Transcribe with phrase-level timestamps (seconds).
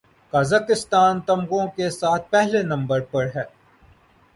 [0.33, 3.41] Kazakhstan تمغوں کے ساتھ پہلے نمبر پر رہا